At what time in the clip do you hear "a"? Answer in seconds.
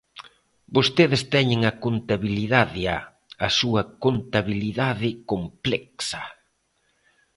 1.69-1.73, 2.97-2.99, 3.47-3.49